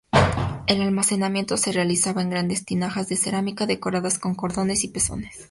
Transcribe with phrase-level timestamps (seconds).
[0.65, 5.35] El almacenamiento se realizaba en grandes tinajas de cerámica, decoradas con cordones y pezones.